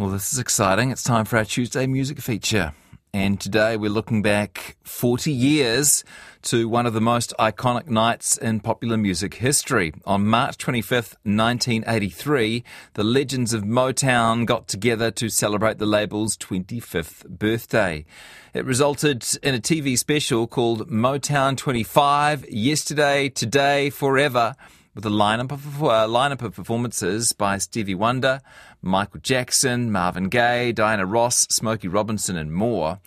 Well, 0.00 0.08
this 0.08 0.32
is 0.32 0.38
exciting. 0.38 0.90
It's 0.90 1.02
time 1.02 1.26
for 1.26 1.36
our 1.36 1.44
Tuesday 1.44 1.86
music 1.86 2.20
feature. 2.20 2.72
And 3.12 3.38
today 3.38 3.76
we're 3.76 3.90
looking 3.90 4.22
back 4.22 4.78
40 4.82 5.30
years 5.30 6.04
to 6.44 6.70
one 6.70 6.86
of 6.86 6.94
the 6.94 7.02
most 7.02 7.34
iconic 7.38 7.86
nights 7.86 8.38
in 8.38 8.60
popular 8.60 8.96
music 8.96 9.34
history. 9.34 9.92
On 10.06 10.26
March 10.26 10.56
25th, 10.56 11.16
1983, 11.24 12.64
the 12.94 13.04
legends 13.04 13.52
of 13.52 13.64
Motown 13.64 14.46
got 14.46 14.68
together 14.68 15.10
to 15.10 15.28
celebrate 15.28 15.76
the 15.76 15.84
label's 15.84 16.34
25th 16.38 17.28
birthday. 17.28 18.06
It 18.54 18.64
resulted 18.64 19.26
in 19.42 19.54
a 19.54 19.60
TV 19.60 19.98
special 19.98 20.46
called 20.46 20.88
Motown 20.88 21.58
25 21.58 22.48
Yesterday, 22.48 23.28
Today, 23.28 23.90
Forever 23.90 24.54
with 24.94 25.06
a 25.06 25.08
lineup 25.08 25.52
of, 25.52 25.82
uh, 25.82 26.06
lineup 26.06 26.42
of 26.42 26.54
performances 26.54 27.32
by 27.32 27.58
Stevie 27.58 27.94
Wonder, 27.94 28.40
Michael 28.82 29.20
Jackson, 29.20 29.92
Marvin 29.92 30.28
Gaye, 30.28 30.72
Diana 30.72 31.06
Ross, 31.06 31.46
Smokey 31.50 31.86
Robinson, 31.88 32.36
and 32.36 32.52
more. 32.52 32.98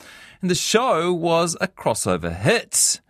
And 0.41 0.49
the 0.49 0.55
show 0.55 1.13
was 1.13 1.55
a 1.61 1.67
crossover 1.67 2.35
hit. 2.35 3.01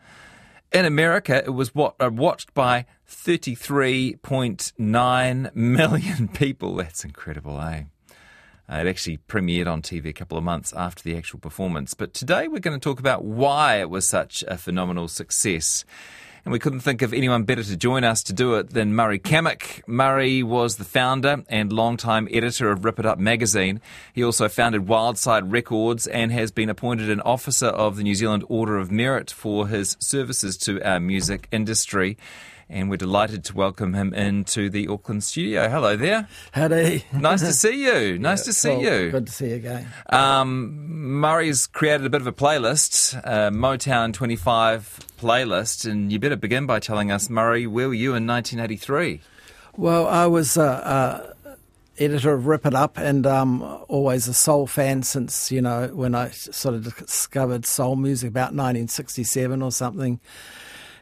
In 0.71 0.85
America, 0.85 1.43
it 1.43 1.53
was 1.53 1.75
what, 1.75 1.95
uh, 1.99 2.09
watched 2.11 2.53
by 2.53 2.85
33.9 3.09 5.55
million 5.55 6.27
people. 6.33 6.75
That's 6.75 7.03
incredible, 7.03 7.59
eh? 7.61 7.85
Uh, 8.69 8.75
it 8.77 8.87
actually 8.87 9.17
premiered 9.27 9.67
on 9.67 9.81
TV 9.81 10.05
a 10.07 10.13
couple 10.13 10.37
of 10.37 10.43
months 10.43 10.71
after 10.73 11.03
the 11.03 11.17
actual 11.17 11.39
performance. 11.39 11.93
But 11.93 12.13
today 12.13 12.47
we're 12.47 12.59
going 12.59 12.79
to 12.79 12.83
talk 12.83 12.99
about 12.99 13.25
why 13.25 13.81
it 13.81 13.89
was 13.89 14.07
such 14.07 14.43
a 14.47 14.57
phenomenal 14.57 15.09
success 15.09 15.83
and 16.45 16.51
we 16.51 16.59
couldn't 16.59 16.81
think 16.81 17.01
of 17.01 17.13
anyone 17.13 17.43
better 17.43 17.63
to 17.63 17.77
join 17.77 18.03
us 18.03 18.21
to 18.23 18.33
do 18.33 18.55
it 18.55 18.71
than 18.71 18.95
Murray 18.95 19.19
Cammick. 19.19 19.81
Murray 19.87 20.43
was 20.43 20.75
the 20.75 20.83
founder 20.83 21.43
and 21.47 21.71
longtime 21.71 22.27
editor 22.31 22.69
of 22.69 22.83
Rip 22.83 22.99
It 22.99 23.05
Up 23.05 23.17
magazine. 23.17 23.79
He 24.13 24.23
also 24.23 24.49
founded 24.49 24.85
Wildside 24.85 25.51
Records 25.51 26.05
and 26.05 26.31
has 26.31 26.51
been 26.51 26.69
appointed 26.69 27.09
an 27.09 27.21
officer 27.21 27.67
of 27.67 27.95
the 27.95 28.03
New 28.03 28.15
Zealand 28.15 28.43
Order 28.49 28.77
of 28.77 28.91
Merit 28.91 29.31
for 29.31 29.67
his 29.67 29.95
services 29.99 30.57
to 30.57 30.81
our 30.83 30.99
music 30.99 31.47
industry 31.51 32.17
and 32.73 32.89
we're 32.89 32.97
delighted 32.97 33.43
to 33.45 33.55
welcome 33.55 33.93
him 33.93 34.13
into 34.13 34.69
the 34.69 34.87
Auckland 34.87 35.23
studio. 35.23 35.69
Hello 35.69 35.95
there. 35.95 36.27
Howdy. 36.51 37.05
Nice 37.13 37.41
to 37.41 37.53
see 37.53 37.85
you. 37.85 38.19
Nice 38.23 38.39
yeah, 38.39 38.45
to 38.45 38.53
see 38.53 38.79
you. 38.79 39.11
Good 39.11 39.27
to 39.27 39.31
see 39.31 39.49
you 39.49 39.55
again. 39.55 39.87
Um, 40.09 41.19
Murray's 41.19 41.67
created 41.67 42.05
a 42.05 42.09
bit 42.09 42.21
of 42.21 42.27
a 42.27 42.31
playlist, 42.31 43.19
uh, 43.23 43.49
Motown 43.51 44.13
25 44.13 44.99
playlist, 45.19 45.89
and 45.89 46.11
you 46.11 46.19
better 46.19 46.35
begin 46.35 46.65
by 46.65 46.79
telling 46.79 47.11
us, 47.11 47.29
Murray, 47.29 47.67
where 47.67 47.87
were 47.87 47.93
you 47.93 48.15
in 48.15 48.25
1983? 48.25 49.21
Well, 49.77 50.07
I 50.07 50.25
was. 50.25 50.57
Uh, 50.57 50.63
uh, 50.63 51.29
editor 51.99 52.33
of 52.33 52.47
Rip 52.47 52.65
It 52.65 52.73
Up 52.73 52.97
and 52.97 53.27
um, 53.27 53.61
always 53.87 54.27
a 54.27 54.33
soul 54.33 54.65
fan 54.65 55.03
since, 55.03 55.51
you 55.51 55.61
know, 55.61 55.89
when 55.93 56.15
I 56.15 56.31
sort 56.31 56.73
of 56.73 56.97
discovered 56.97 57.67
soul 57.67 57.95
music 57.95 58.29
about 58.29 58.51
1967 58.55 59.61
or 59.61 59.71
something 59.71 60.19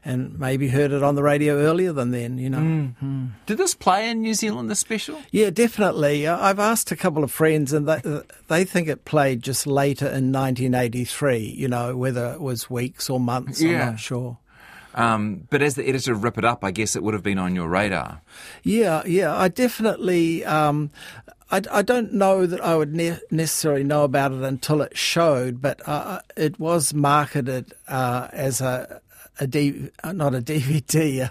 and 0.03 0.37
maybe 0.39 0.69
heard 0.69 0.91
it 0.91 1.03
on 1.03 1.15
the 1.15 1.23
radio 1.23 1.57
earlier 1.57 1.93
than 1.93 2.11
then, 2.11 2.37
you 2.37 2.49
know. 2.49 2.57
Mm. 2.57 2.95
Mm. 3.03 3.29
Did 3.45 3.57
this 3.57 3.75
play 3.75 4.09
in 4.09 4.21
New 4.21 4.33
Zealand, 4.33 4.69
the 4.69 4.75
special? 4.75 5.19
Yeah, 5.31 5.51
definitely. 5.51 6.27
I've 6.27 6.59
asked 6.59 6.91
a 6.91 6.95
couple 6.95 7.23
of 7.23 7.31
friends, 7.31 7.71
and 7.71 7.87
they, 7.87 8.01
uh, 8.03 8.21
they 8.47 8.63
think 8.63 8.87
it 8.87 9.05
played 9.05 9.43
just 9.43 9.67
later 9.67 10.05
in 10.05 10.31
1983, 10.31 11.37
you 11.37 11.67
know, 11.67 11.95
whether 11.95 12.33
it 12.33 12.41
was 12.41 12.69
weeks 12.69 13.09
or 13.09 13.19
months, 13.19 13.61
yeah. 13.61 13.81
I'm 13.81 13.91
not 13.91 13.99
sure. 13.99 14.37
Um, 14.93 15.47
but 15.49 15.61
as 15.61 15.75
the 15.75 15.87
editor 15.87 16.13
of 16.13 16.23
Rip 16.23 16.37
It 16.37 16.45
Up, 16.45 16.63
I 16.63 16.71
guess 16.71 16.95
it 16.95 17.03
would 17.03 17.13
have 17.13 17.23
been 17.23 17.37
on 17.37 17.55
your 17.55 17.69
radar. 17.69 18.21
Yeah, 18.63 19.03
yeah. 19.05 19.35
I 19.35 19.47
definitely. 19.47 20.43
Um, 20.43 20.91
I, 21.49 21.61
I, 21.69 21.81
don't 21.81 22.13
know 22.13 22.45
that 22.45 22.61
I 22.61 22.75
would 22.75 22.93
ne- 22.93 23.19
necessarily 23.29 23.83
know 23.83 24.03
about 24.03 24.31
it 24.31 24.41
until 24.41 24.81
it 24.81 24.97
showed, 24.97 25.61
but 25.61 25.85
uh, 25.87 26.21
it 26.37 26.59
was 26.59 26.93
marketed 26.93 27.73
uh, 27.89 28.29
as 28.31 28.61
a 28.61 29.01
a 29.39 29.47
D, 29.47 29.89
uh, 30.03 30.11
not 30.11 30.35
a 30.35 30.41
DVD, 30.41 31.25
uh, 31.25 31.29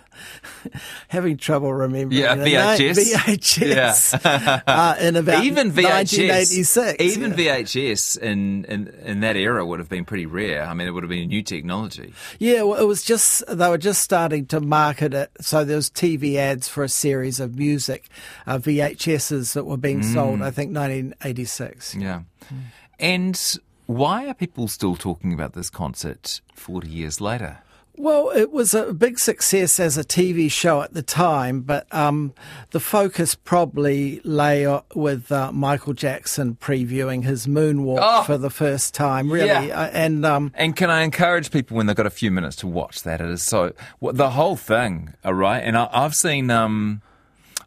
having 1.09 1.37
trouble 1.37 1.73
remembering. 1.73 2.21
Yeah, 2.21 2.37
VHS. 2.37 3.15
VHS. 3.15 4.25
Yeah. 4.25 4.61
uh, 4.67 4.97
in 5.01 5.17
about 5.17 5.45
even 5.45 5.71
VHS, 5.71 6.19
1986. 6.19 7.03
Even 7.03 7.31
yeah. 7.33 7.59
VHS 7.59 8.19
in, 8.19 8.65
in, 8.65 8.89
in 9.05 9.21
that 9.21 9.37
era 9.37 9.65
would 9.65 9.79
have 9.79 9.89
been 9.89 10.05
pretty 10.05 10.27
rare. 10.27 10.65
I 10.65 10.75
mean, 10.75 10.89
it 10.89 10.91
would 10.93 11.03
have 11.03 11.11
been 11.11 11.25
a 11.25 11.27
new 11.27 11.43
technology. 11.43 12.13
Yeah, 12.39 12.63
well, 12.63 12.81
it 12.81 12.87
was 12.87 13.03
just, 13.03 13.45
they 13.47 13.69
were 13.69 13.79
just 13.79 14.03
starting 14.03 14.47
to 14.47 14.61
market 14.61 15.15
it. 15.15 15.31
So 15.41 15.65
there 15.65 15.77
was 15.77 15.91
TV 15.91 16.37
ads 16.37 16.69
for 16.69 16.83
a 16.83 16.89
series 16.89 17.39
of 17.39 17.57
music, 17.57 18.09
uh, 18.47 18.59
VHSs 18.59 19.53
that 19.55 19.65
were 19.65 19.77
being 19.77 20.01
mm. 20.01 20.15
sold, 20.15 20.43
I 20.43 20.51
think, 20.51 20.75
1986. 20.75 21.95
Yeah. 21.97 22.23
Mm. 22.53 22.57
And 22.99 23.55
why 23.87 24.29
are 24.29 24.35
people 24.35 24.69
still 24.69 24.97
talking 24.97 25.33
about 25.33 25.55
this 25.55 25.71
concert 25.71 26.41
40 26.55 26.89
years 26.89 27.21
later? 27.21 27.59
Well, 28.01 28.31
it 28.31 28.51
was 28.51 28.73
a 28.73 28.95
big 28.95 29.19
success 29.19 29.79
as 29.79 29.99
a 29.99 30.03
TV 30.03 30.51
show 30.51 30.81
at 30.81 30.95
the 30.95 31.03
time, 31.03 31.61
but 31.61 31.87
um, 31.95 32.33
the 32.71 32.81
focus 32.81 33.35
probably 33.35 34.23
lay 34.25 34.67
with 34.95 35.31
uh, 35.31 35.53
Michael 35.53 35.93
Jackson 35.93 36.57
previewing 36.59 37.25
his 37.25 37.47
moonwalk 37.47 37.99
oh, 38.01 38.23
for 38.23 38.39
the 38.39 38.49
first 38.49 38.95
time, 38.95 39.31
really. 39.31 39.69
Yeah. 39.69 39.79
Uh, 39.79 39.91
and 39.93 40.25
um, 40.25 40.51
and 40.55 40.75
can 40.75 40.89
I 40.89 41.03
encourage 41.03 41.51
people 41.51 41.77
when 41.77 41.85
they've 41.85 41.95
got 41.95 42.07
a 42.07 42.11
few 42.11 42.31
minutes 42.31 42.57
to 42.57 42.67
watch 42.67 43.03
that? 43.03 43.21
It 43.21 43.29
is 43.29 43.43
so 43.43 43.75
well, 44.01 44.15
the 44.15 44.31
whole 44.31 44.57
thing, 44.57 45.13
all 45.23 45.35
right. 45.35 45.61
And 45.61 45.77
I, 45.77 45.87
have 45.93 46.17
seen, 46.17 46.51
um, 46.51 47.03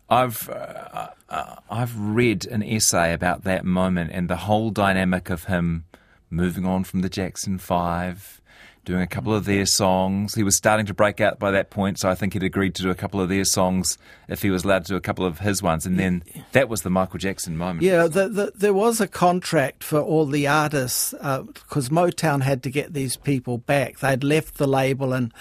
I've 0.10 0.50
uh, 0.50 1.10
uh, 1.30 1.56
I've 1.70 1.96
read 1.96 2.48
an 2.48 2.64
essay 2.64 3.14
about 3.14 3.44
that 3.44 3.66
moment 3.66 4.10
and 4.12 4.32
the 4.32 4.38
whole 4.38 4.72
dynamic 4.72 5.30
of 5.30 5.44
him 5.44 5.86
moving 6.32 6.66
on 6.66 6.86
from 6.86 7.02
the 7.02 7.10
Jackson 7.10 7.60
Five 7.60 8.42
doing 8.86 9.02
a 9.02 9.08
couple 9.08 9.34
of 9.34 9.46
their 9.46 9.66
songs. 9.66 10.36
He 10.36 10.44
was 10.44 10.56
starting 10.56 10.86
to 10.88 10.94
break 10.94 11.22
out 11.22 11.40
by 11.40 11.52
that 11.52 11.70
point, 11.70 12.00
so 12.00 12.10
I 12.10 12.16
think 12.16 12.34
he'd 12.34 12.44
agreed 12.44 12.76
to 12.76 12.82
do 12.82 12.90
a 12.90 12.96
couple 12.96 13.22
of 13.22 13.30
their 13.30 13.46
songs 13.46 13.98
if 14.28 14.42
he 14.42 14.50
was 14.50 14.64
allowed 14.64 14.86
to 14.86 14.94
do 14.94 14.96
a 14.96 15.02
couple 15.02 15.26
of 15.26 15.40
his 15.40 15.62
ones. 15.62 15.86
And 15.86 16.00
then 16.00 16.24
that 16.52 16.70
was 16.70 16.82
the 16.82 16.90
Michael 16.90 17.20
Jackson 17.20 17.58
moment. 17.58 17.84
Yeah, 17.84 18.08
the, 18.08 18.28
the, 18.28 18.52
there 18.56 18.74
was 18.74 19.00
a 19.00 19.08
contract 19.08 19.84
for 19.84 20.00
all 20.00 20.26
the 20.26 20.48
artists 20.48 21.12
because 21.12 21.90
uh, 21.90 21.94
Motown 21.94 22.42
had 22.42 22.64
to 22.64 22.70
get 22.70 22.94
these 22.94 23.16
people 23.16 23.58
back. 23.58 24.00
They'd 24.00 24.24
left 24.24 24.58
the 24.58 24.68
label 24.68 25.14
and 25.14 25.34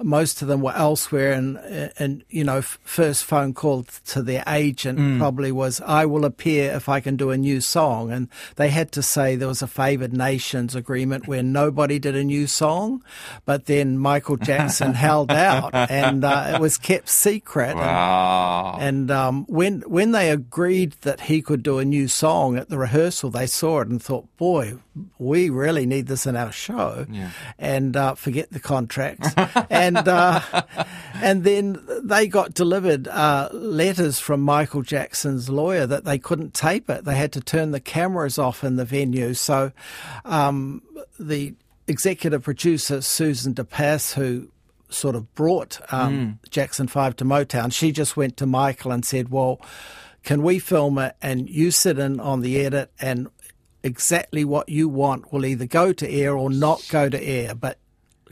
most 0.00 0.42
of 0.42 0.48
them 0.48 0.60
were 0.60 0.74
elsewhere. 0.74 1.32
And, 1.32 1.58
and 1.98 2.24
you 2.28 2.44
know, 2.44 2.62
first 2.62 3.24
phone 3.24 3.54
call 3.54 3.84
to 4.06 4.22
their 4.22 4.44
agent 4.46 4.98
mm. 4.98 5.18
probably 5.18 5.52
was, 5.52 5.80
I 5.82 6.06
will 6.06 6.24
appear 6.24 6.72
if 6.72 6.88
I 6.88 7.00
can 7.00 7.16
do 7.16 7.30
a 7.30 7.36
new 7.36 7.60
song. 7.60 8.10
And 8.10 8.28
they 8.56 8.70
had 8.70 8.92
to 8.92 9.02
say 9.02 9.36
there 9.36 9.48
was 9.48 9.62
a 9.62 9.66
favoured 9.66 10.12
nations 10.12 10.74
agreement 10.74 11.28
where 11.28 11.42
nobody 11.42 11.98
did 11.98 12.16
a 12.16 12.24
new 12.24 12.46
song 12.46 12.87
song, 12.88 13.04
but 13.44 13.66
then 13.66 13.98
Michael 13.98 14.36
Jackson 14.36 14.94
held 14.94 15.30
out, 15.30 15.74
and 15.74 16.24
uh, 16.24 16.52
it 16.54 16.60
was 16.60 16.78
kept 16.78 17.08
secret. 17.08 17.76
Wow. 17.76 18.76
And, 18.78 18.88
and 18.88 19.10
um, 19.10 19.44
when 19.48 19.80
when 19.82 20.12
they 20.12 20.30
agreed 20.30 20.92
that 21.02 21.22
he 21.22 21.42
could 21.42 21.62
do 21.62 21.78
a 21.78 21.84
new 21.84 22.08
song 22.08 22.56
at 22.56 22.68
the 22.68 22.78
rehearsal, 22.78 23.30
they 23.30 23.46
saw 23.46 23.80
it 23.80 23.88
and 23.88 24.02
thought, 24.02 24.26
"Boy, 24.36 24.74
we 25.18 25.50
really 25.50 25.86
need 25.86 26.06
this 26.06 26.26
in 26.26 26.36
our 26.36 26.52
show." 26.52 27.06
Yeah. 27.10 27.30
And 27.58 27.96
uh, 27.96 28.14
forget 28.14 28.50
the 28.50 28.60
contracts, 28.60 29.34
and 29.70 29.96
uh, 29.96 30.40
and 31.14 31.44
then 31.44 31.84
they 32.02 32.26
got 32.26 32.54
delivered 32.54 33.08
uh, 33.08 33.50
letters 33.52 34.18
from 34.18 34.40
Michael 34.40 34.82
Jackson's 34.82 35.48
lawyer 35.48 35.86
that 35.86 36.04
they 36.04 36.18
couldn't 36.18 36.54
tape 36.54 36.88
it. 36.90 37.04
They 37.04 37.16
had 37.16 37.32
to 37.32 37.40
turn 37.40 37.70
the 37.70 37.80
cameras 37.80 38.38
off 38.38 38.64
in 38.64 38.76
the 38.76 38.84
venue. 38.84 39.34
So 39.34 39.72
um, 40.24 40.82
the 41.18 41.54
executive 41.88 42.42
producer 42.42 43.00
Susan 43.00 43.54
de 43.54 43.64
Passe, 43.64 44.14
who 44.14 44.48
sort 44.90 45.14
of 45.14 45.34
brought 45.34 45.80
um, 45.92 46.38
mm. 46.44 46.50
Jackson 46.50 46.86
5 46.86 47.16
to 47.16 47.24
Motown, 47.24 47.72
she 47.72 47.92
just 47.92 48.16
went 48.16 48.36
to 48.36 48.46
Michael 48.46 48.92
and 48.92 49.04
said, 49.04 49.30
Well, 49.30 49.60
can 50.22 50.42
we 50.42 50.58
film 50.58 50.98
it 50.98 51.16
and 51.20 51.48
you 51.48 51.70
sit 51.70 51.98
in 51.98 52.20
on 52.20 52.40
the 52.40 52.64
edit 52.64 52.90
and 53.00 53.28
exactly 53.82 54.44
what 54.44 54.68
you 54.68 54.88
want 54.88 55.32
will 55.32 55.44
either 55.44 55.66
go 55.66 55.92
to 55.92 56.10
air 56.10 56.36
or 56.36 56.50
not 56.50 56.86
go 56.90 57.08
to 57.08 57.22
air, 57.22 57.54
but 57.54 57.78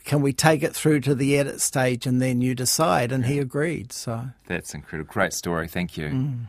can 0.05 0.23
we 0.23 0.33
take 0.33 0.63
it 0.63 0.75
through 0.75 1.01
to 1.01 1.15
the 1.15 1.37
edit 1.39 1.61
stage 1.61 2.07
and 2.07 2.23
then 2.23 2.41
you 2.41 2.55
decide? 2.55 3.13
And 3.13 3.27
he 3.27 3.39
agreed. 3.39 3.93
So 3.93 4.27
that's 4.47 4.73
incredible. 4.73 5.13
Great 5.13 5.33
story. 5.33 5.69
Thank 5.69 5.97
you. 5.97 6.07
Mm. 6.07 6.47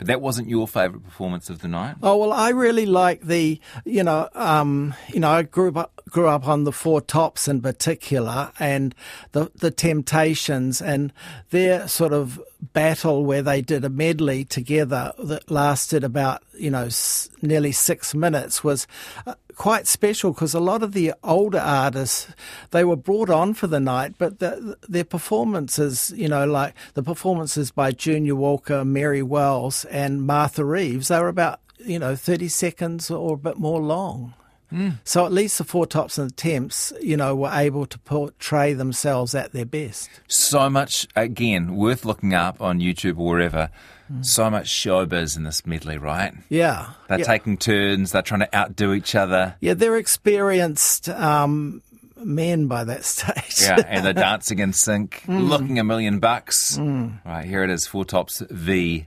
But 0.00 0.06
that 0.06 0.22
wasn't 0.22 0.48
your 0.48 0.66
favourite 0.66 1.04
performance 1.04 1.50
of 1.50 1.58
the 1.60 1.68
night. 1.68 1.96
Oh 2.02 2.16
well, 2.16 2.32
I 2.32 2.48
really 2.48 2.86
like 2.86 3.20
the, 3.20 3.60
you 3.84 4.02
know, 4.02 4.30
um, 4.34 4.94
you 5.12 5.20
know, 5.20 5.30
I 5.30 5.42
grew 5.42 5.70
up 5.74 6.00
grew 6.08 6.26
up 6.26 6.48
on 6.48 6.64
the 6.64 6.72
Four 6.72 7.02
Tops 7.02 7.46
in 7.46 7.60
particular, 7.60 8.50
and 8.58 8.94
the 9.32 9.50
the 9.54 9.70
Temptations 9.70 10.80
and 10.80 11.12
their 11.50 11.86
sort 11.86 12.14
of 12.14 12.40
battle 12.72 13.26
where 13.26 13.42
they 13.42 13.60
did 13.60 13.84
a 13.84 13.90
medley 13.90 14.42
together 14.46 15.12
that 15.22 15.50
lasted 15.50 16.02
about 16.02 16.42
you 16.54 16.70
know 16.70 16.86
s- 16.86 17.28
nearly 17.42 17.72
six 17.72 18.14
minutes 18.14 18.64
was 18.64 18.86
uh, 19.26 19.34
quite 19.56 19.86
special 19.86 20.32
because 20.32 20.54
a 20.54 20.60
lot 20.60 20.82
of 20.82 20.92
the 20.92 21.12
older 21.22 21.58
artists 21.58 22.28
they 22.70 22.82
were 22.82 22.96
brought 22.96 23.28
on 23.28 23.52
for 23.52 23.66
the 23.66 23.80
night, 23.80 24.14
but 24.16 24.38
the, 24.38 24.76
their 24.88 25.04
performances, 25.04 26.12
you 26.16 26.28
know, 26.28 26.46
like 26.46 26.74
the 26.94 27.02
performances 27.02 27.70
by 27.70 27.90
Junior 27.92 28.34
Walker, 28.34 28.84
Mary 28.86 29.22
Wells, 29.22 29.84
and 29.90 30.22
Martha 30.22 30.64
Reeves, 30.64 31.08
they 31.08 31.18
were 31.18 31.28
about, 31.28 31.60
you 31.78 31.98
know, 31.98 32.16
30 32.16 32.48
seconds 32.48 33.10
or 33.10 33.34
a 33.34 33.38
bit 33.38 33.58
more 33.58 33.80
long. 33.80 34.34
Mm. 34.72 34.98
So 35.04 35.26
at 35.26 35.32
least 35.32 35.58
the 35.58 35.64
Four 35.64 35.86
Tops 35.86 36.16
and 36.16 36.30
the 36.30 36.34
Temps, 36.34 36.92
you 37.00 37.16
know, 37.16 37.34
were 37.34 37.50
able 37.52 37.86
to 37.86 37.98
portray 37.98 38.72
themselves 38.72 39.34
at 39.34 39.52
their 39.52 39.64
best. 39.64 40.08
So 40.28 40.70
much, 40.70 41.08
again, 41.16 41.74
worth 41.74 42.04
looking 42.04 42.34
up 42.34 42.60
on 42.60 42.78
YouTube 42.78 43.18
or 43.18 43.30
wherever. 43.30 43.70
Mm. 44.12 44.24
So 44.24 44.50
much 44.50 44.68
showbiz 44.68 45.36
in 45.36 45.44
this 45.44 45.66
medley, 45.66 45.98
right? 45.98 46.34
Yeah. 46.48 46.90
They're 47.08 47.18
yeah. 47.18 47.24
taking 47.24 47.56
turns, 47.56 48.12
they're 48.12 48.22
trying 48.22 48.40
to 48.40 48.56
outdo 48.56 48.92
each 48.92 49.14
other. 49.14 49.56
Yeah, 49.60 49.74
they're 49.74 49.96
experienced 49.96 51.08
um, 51.08 51.82
men 52.16 52.66
by 52.66 52.84
that 52.84 53.04
stage. 53.04 53.62
yeah, 53.62 53.82
and 53.86 54.04
they're 54.04 54.12
dancing 54.12 54.60
in 54.60 54.72
sync, 54.72 55.22
mm. 55.26 55.48
looking 55.48 55.78
a 55.78 55.84
million 55.84 56.20
bucks. 56.20 56.76
Hmm. 56.76 57.08
Right, 57.24 57.44
here 57.44 57.64
it 57.64 57.70
is 57.70 57.86
Four 57.86 58.04
Tops 58.04 58.42
v 58.50 59.06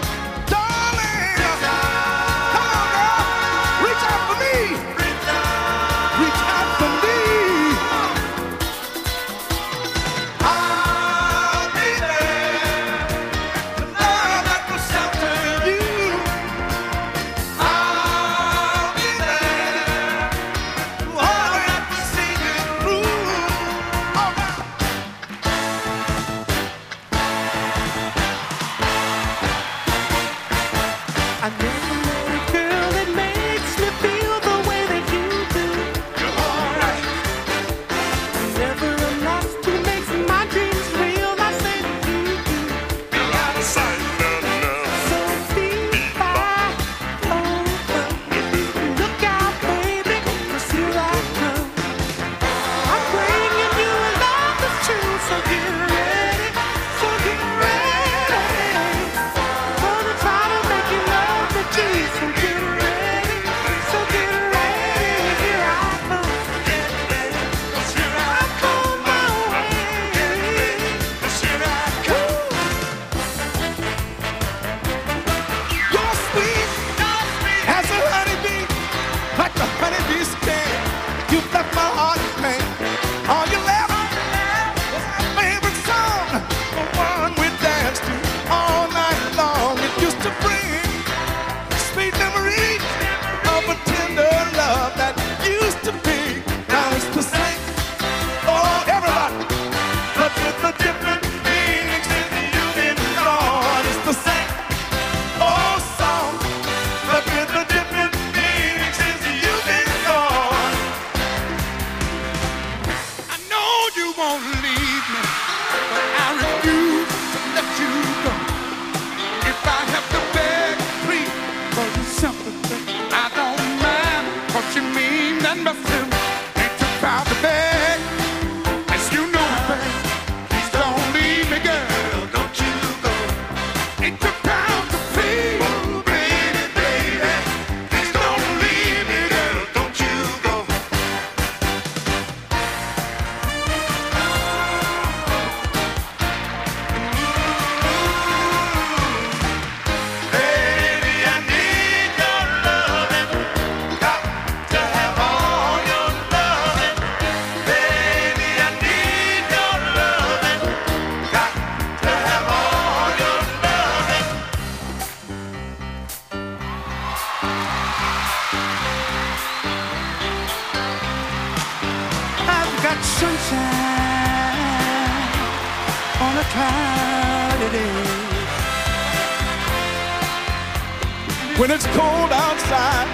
When 181.61 181.69
it's 181.69 181.85
cold 181.85 182.31
outside, 182.31 183.07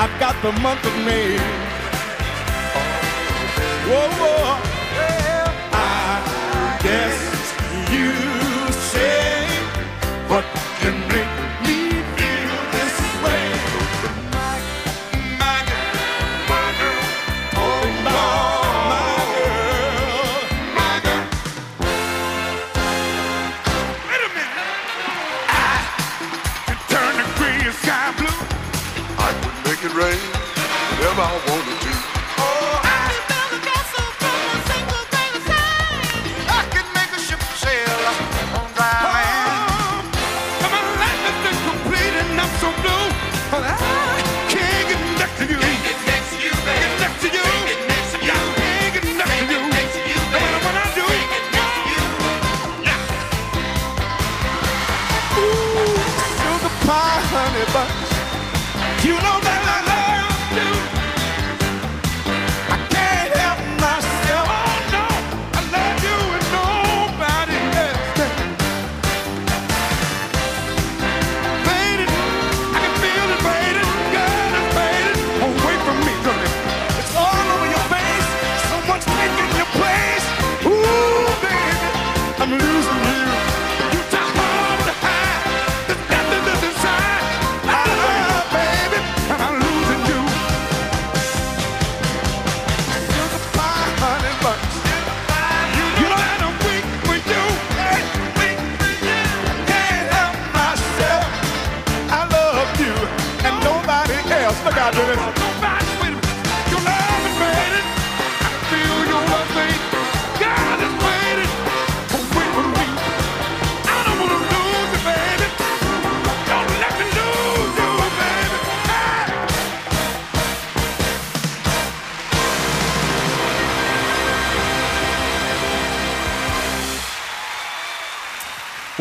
I've 0.00 0.18
got 0.18 0.34
the 0.42 0.50
month 0.62 0.84
of 0.84 0.92
May. 1.04 1.38
Whoa, 3.86 4.10
whoa. 4.18 4.81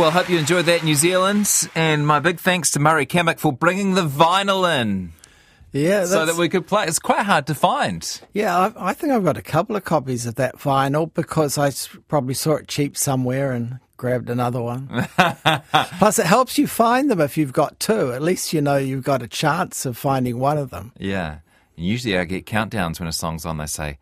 Well, 0.02 0.10
hope 0.10 0.30
you 0.30 0.40
enjoyed 0.40 0.66
that, 0.66 0.84
New 0.84 0.96
Zealand. 0.96 1.48
And 1.76 2.08
my 2.08 2.20
big 2.20 2.40
thanks 2.40 2.72
to 2.72 2.80
Murray 2.80 3.06
Cammick 3.06 3.38
for 3.38 3.54
bringing 3.54 3.94
the 3.94 4.02
vinyl 4.02 4.68
in. 4.82 5.12
Yeah, 5.74 6.06
so 6.06 6.26
that 6.26 6.36
we 6.36 6.50
could 6.50 6.68
play. 6.68 6.86
It's 6.86 7.00
quite 7.00 7.26
hard 7.26 7.48
to 7.48 7.56
find. 7.56 8.22
yeah. 8.34 8.58
I, 8.58 8.90
I 8.90 8.94
think 8.94 9.14
I've 9.14 9.24
got 9.24 9.38
a 9.38 9.42
couple 9.42 9.76
of 9.76 9.84
copies 9.84 10.26
of 10.26 10.36
that 10.36 10.58
vinyl 10.58 11.14
because 11.14 11.58
I 11.58 11.72
probably 12.08 12.34
saw 12.34 12.56
it 12.56 12.68
cheap 12.68 12.98
somewhere 12.98 13.52
and 13.54 13.80
grabbed 13.96 14.30
another 14.30 14.62
one. 14.62 14.88
Plus, 15.98 16.20
it 16.20 16.26
helps 16.26 16.58
you 16.58 16.68
find 16.68 17.10
them 17.10 17.22
if 17.22 17.38
you've 17.38 17.54
got 17.54 17.80
two. 17.80 18.12
At 18.12 18.22
least 18.22 18.52
you 18.52 18.62
know 18.62 18.78
you've 18.78 19.04
got 19.04 19.22
a 19.22 19.28
chance 19.28 19.86
of 19.86 19.98
finding 19.98 20.40
one 20.40 20.58
of 20.58 20.72
them. 20.72 20.92
Yeah. 20.98 21.38
And 21.78 21.86
usually 21.86 22.18
I 22.18 22.26
get 22.26 22.46
countdowns 22.46 23.00
when 23.00 23.08
a 23.08 23.14
song's 23.14 23.46
on. 23.46 23.58
They 23.58 23.68
say 23.68 23.98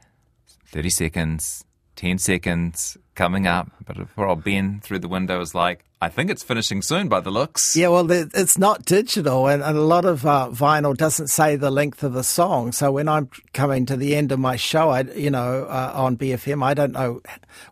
30 0.67 0.89
seconds, 0.89 1.65
10 1.97 2.17
seconds, 2.17 2.97
coming 3.19 3.47
up. 3.47 3.69
But 3.85 3.97
poor 4.15 4.27
old 4.27 4.45
Ben 4.45 4.79
through 4.79 4.99
the 4.99 5.09
window 5.09 5.41
is 5.41 5.53
like, 5.53 5.83
I 6.01 6.07
think 6.07 6.29
it's 6.29 6.43
finishing 6.43 6.81
soon 6.81 7.09
by 7.09 7.19
the 7.19 7.29
looks. 7.29 7.75
Yeah, 7.75 7.89
well, 7.89 8.09
it's 8.09 8.57
not 8.57 8.85
digital, 8.85 9.47
and, 9.47 9.61
a 9.61 9.73
lot 9.73 10.05
of 10.05 10.25
uh, 10.25 10.47
vinyl 10.49 10.95
doesn't 10.95 11.27
say 11.27 11.57
the 11.57 11.69
length 11.69 12.03
of 12.03 12.13
the 12.13 12.23
song. 12.23 12.71
So 12.71 12.93
when 12.93 13.09
I'm 13.09 13.29
coming 13.53 13.85
to 13.87 13.97
the 13.97 14.15
end 14.15 14.31
of 14.31 14.39
my 14.39 14.55
show, 14.55 14.89
I, 14.89 15.01
you 15.01 15.29
know, 15.29 15.65
uh, 15.65 15.91
on 15.93 16.15
BFM, 16.15 16.63
I 16.63 16.73
don't 16.73 16.93
know 16.93 17.21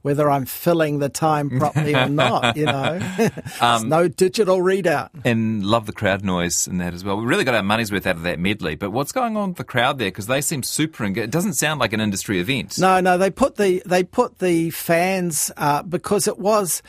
whether 0.02 0.30
I'm 0.30 0.46
filling 0.46 1.00
the 1.00 1.08
time 1.08 1.58
properly 1.58 1.96
or 1.96 2.10
not. 2.10 2.58
You 2.58 2.66
know, 2.66 3.00
There's 3.62 3.84
no 3.86 4.10
digital 4.10 4.58
readout. 4.58 5.10
And 5.24 5.64
love 5.64 5.86
the 5.86 5.94
crowd 5.94 6.26
noise 6.26 6.68
in 6.68 6.80
that 6.80 6.94
as 6.94 7.06
well. 7.06 7.16
We 7.16 7.26
really 7.26 7.46
got 7.46 7.56
our 7.56 7.64
money's 7.64 7.94
worth 7.94 8.06
out 8.06 8.18
of 8.18 8.24
that 8.24 8.40
medley. 8.40 8.76
But 8.76 8.92
what's 8.92 9.14
going 9.14 9.38
on 9.38 9.50
with 9.50 9.58
the 9.58 9.64
crowd 9.64 10.00
there? 10.00 10.10
Because 10.10 10.28
they 10.28 10.42
seem 10.42 10.64
super 10.64 11.06
engaged. 11.06 11.26
It 11.26 11.32
doesn't 11.32 11.54
sound 11.54 11.80
like 11.80 11.94
an 11.94 12.02
industry 12.02 12.42
event. 12.42 12.78
No, 12.78 13.00
no, 13.00 13.18
they 13.18 13.30
put 13.30 13.56
the 13.56 13.82
they 13.86 14.04
put 14.04 14.40
the 14.40 14.70
fans 14.72 15.37
uh, 15.58 15.84
because 15.84 16.28
it 16.28 16.40
was 16.40 16.82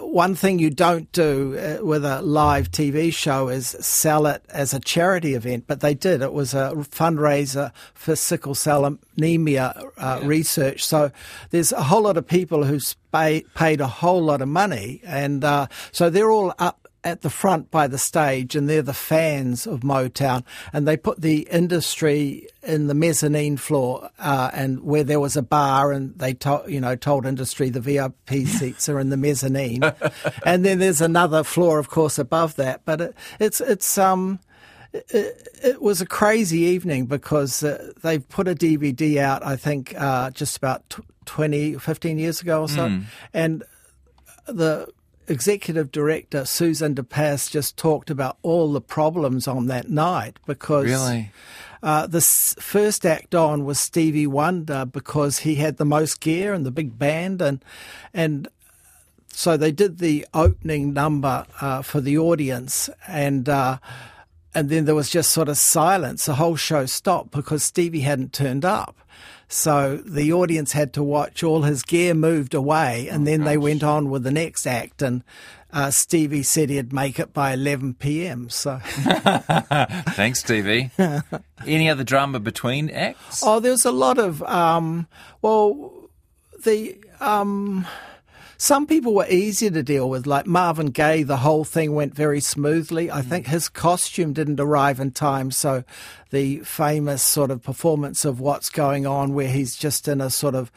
one 0.00 0.34
thing 0.34 0.58
you 0.58 0.70
don't 0.70 1.10
do 1.12 1.56
uh, 1.58 1.84
with 1.84 2.04
a 2.04 2.20
live 2.22 2.70
TV 2.70 3.12
show 3.12 3.48
is 3.48 3.76
sell 3.80 4.26
it 4.26 4.44
as 4.48 4.74
a 4.74 4.80
charity 4.80 5.34
event, 5.34 5.64
but 5.66 5.80
they 5.80 5.94
did. 5.94 6.22
It 6.22 6.32
was 6.32 6.54
a 6.54 6.72
fundraiser 6.74 7.72
for 7.94 8.16
sickle 8.16 8.54
cell 8.54 8.98
anemia 9.16 9.74
uh, 9.96 10.20
research. 10.22 10.84
So 10.84 11.10
there's 11.50 11.72
a 11.72 11.82
whole 11.82 12.02
lot 12.02 12.16
of 12.16 12.26
people 12.26 12.64
who 12.64 12.80
paid 13.12 13.80
a 13.80 13.86
whole 13.86 14.22
lot 14.22 14.42
of 14.42 14.48
money, 14.48 15.00
and 15.04 15.44
uh, 15.44 15.68
so 15.92 16.10
they're 16.10 16.30
all 16.30 16.52
up 16.58 16.83
at 17.04 17.20
the 17.20 17.30
front 17.30 17.70
by 17.70 17.86
the 17.86 17.98
stage, 17.98 18.56
and 18.56 18.68
they're 18.68 18.82
the 18.82 18.94
fans 18.94 19.66
of 19.66 19.80
Motown. 19.80 20.42
And 20.72 20.88
they 20.88 20.96
put 20.96 21.20
the 21.20 21.46
industry 21.50 22.48
in 22.62 22.86
the 22.86 22.94
mezzanine 22.94 23.58
floor, 23.58 24.10
uh, 24.18 24.50
and 24.52 24.82
where 24.82 25.04
there 25.04 25.20
was 25.20 25.36
a 25.36 25.42
bar, 25.42 25.92
and 25.92 26.18
they 26.18 26.34
told 26.34 26.68
you 26.68 26.80
know 26.80 26.96
told 26.96 27.26
industry 27.26 27.68
the 27.68 27.80
VIP 27.80 28.46
seats 28.46 28.88
are 28.88 28.98
in 28.98 29.10
the 29.10 29.16
mezzanine, 29.16 29.82
and 30.46 30.64
then 30.64 30.78
there's 30.78 31.00
another 31.00 31.44
floor, 31.44 31.78
of 31.78 31.90
course, 31.90 32.18
above 32.18 32.56
that. 32.56 32.82
But 32.84 33.00
it, 33.00 33.14
it's 33.38 33.60
it's 33.60 33.98
um. 33.98 34.40
It, 34.92 35.48
it 35.60 35.82
was 35.82 36.00
a 36.00 36.06
crazy 36.06 36.60
evening 36.60 37.06
because 37.06 37.64
uh, 37.64 37.90
they 38.04 38.20
put 38.20 38.46
a 38.46 38.54
DVD 38.54 39.16
out, 39.16 39.44
I 39.44 39.56
think, 39.56 39.92
uh, 40.00 40.30
just 40.30 40.56
about 40.56 40.88
tw 40.88 41.00
20, 41.24 41.78
15 41.78 42.16
years 42.16 42.40
ago 42.40 42.60
or 42.60 42.68
so. 42.68 43.00
And 43.32 43.64
the 44.46 44.86
executive 45.28 45.90
director 45.92 46.44
Susan 46.44 46.94
de 46.94 47.02
Passe 47.02 47.48
just 47.50 47.76
talked 47.76 48.10
about 48.10 48.36
all 48.42 48.72
the 48.72 48.80
problems 48.80 49.46
on 49.48 49.66
that 49.66 49.88
night 49.88 50.38
because 50.46 50.84
Really? 50.86 51.30
uh, 51.82 52.06
the 52.06 52.18
s- 52.18 52.54
first 52.58 53.04
act 53.06 53.34
on 53.34 53.64
was 53.64 53.78
Stevie 53.78 54.26
Wonder 54.26 54.84
because 54.84 55.38
he 55.40 55.56
had 55.56 55.76
the 55.76 55.84
most 55.84 56.20
gear 56.20 56.52
and 56.52 56.64
the 56.66 56.70
big 56.70 56.98
band 56.98 57.40
and 57.42 57.64
and 58.12 58.48
so 59.28 59.56
they 59.56 59.72
did 59.72 59.98
the 59.98 60.26
opening 60.32 60.92
number 60.92 61.44
uh, 61.60 61.82
for 61.82 62.00
the 62.00 62.16
audience 62.18 62.88
and. 63.08 63.48
Uh, 63.48 63.78
and 64.56 64.68
then 64.68 64.84
there 64.84 64.94
was 64.94 65.10
just 65.10 65.32
sort 65.32 65.48
of 65.48 65.56
silence. 65.58 66.26
The 66.26 66.36
whole 66.36 66.54
show 66.54 66.86
stopped 66.86 67.32
because 67.32 67.64
Stevie 67.64 68.02
hadn't 68.02 68.32
turned 68.32 68.64
up. 68.64 68.96
So 69.54 69.98
the 69.98 70.32
audience 70.32 70.72
had 70.72 70.92
to 70.94 71.02
watch 71.04 71.44
all 71.44 71.62
his 71.62 71.84
gear 71.84 72.12
moved 72.12 72.54
away, 72.54 73.08
and 73.08 73.24
then 73.24 73.44
they 73.44 73.56
went 73.56 73.84
on 73.84 74.10
with 74.10 74.24
the 74.24 74.32
next 74.32 74.66
act. 74.66 75.00
And 75.00 75.22
uh, 75.72 75.92
Stevie 75.92 76.42
said 76.42 76.70
he'd 76.70 76.92
make 76.92 77.20
it 77.20 77.32
by 77.32 77.52
11 77.52 77.94
p.m. 77.94 78.50
So, 78.50 78.78
Thanks, 78.82 80.40
Stevie. 80.40 80.90
Any 81.66 81.88
other 81.88 82.02
drama 82.02 82.40
between 82.40 82.90
acts? 82.90 83.44
oh, 83.46 83.60
there's 83.60 83.84
a 83.84 83.92
lot 83.92 84.18
of 84.18 84.42
um, 84.42 85.06
well, 85.40 86.10
the 86.64 86.98
um, 87.20 87.86
some 88.64 88.86
people 88.86 89.12
were 89.12 89.28
easier 89.28 89.68
to 89.68 89.82
deal 89.82 90.08
with, 90.08 90.26
like 90.26 90.46
Marvin 90.46 90.86
Gaye. 90.86 91.22
The 91.22 91.36
whole 91.36 91.64
thing 91.64 91.94
went 91.94 92.14
very 92.14 92.40
smoothly. 92.40 93.10
I 93.10 93.20
think 93.20 93.46
his 93.46 93.68
costume 93.68 94.32
didn't 94.32 94.58
arrive 94.58 95.00
in 95.00 95.10
time, 95.10 95.50
so 95.50 95.84
the 96.30 96.60
famous 96.60 97.22
sort 97.22 97.50
of 97.50 97.62
performance 97.62 98.24
of 98.24 98.40
what's 98.40 98.70
going 98.70 99.06
on, 99.06 99.34
where 99.34 99.48
he's 99.48 99.76
just 99.76 100.08
in 100.08 100.22
a 100.22 100.30
sort 100.30 100.54
of 100.54 100.72